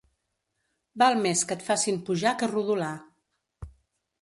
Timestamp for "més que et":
1.25-1.65